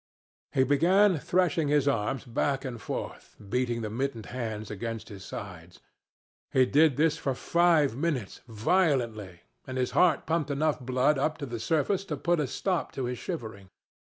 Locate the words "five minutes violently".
7.35-9.41